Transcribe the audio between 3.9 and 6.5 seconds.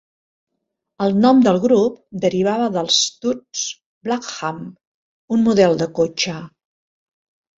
Blackhawk, un model de cotxe.